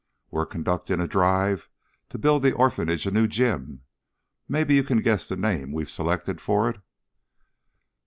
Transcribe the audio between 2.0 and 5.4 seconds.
to build the orphanage a new gym. Maybe you can guess the